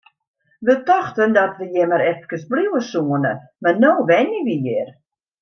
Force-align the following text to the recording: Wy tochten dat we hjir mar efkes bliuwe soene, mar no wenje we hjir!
Wy 0.65 0.75
tochten 0.87 1.31
dat 1.37 1.53
we 1.59 1.65
hjir 1.73 1.87
mar 1.91 2.05
efkes 2.13 2.43
bliuwe 2.53 2.81
soene, 2.89 3.33
mar 3.63 3.75
no 3.83 3.91
wenje 4.09 4.41
we 4.49 4.55
hjir! 4.65 4.89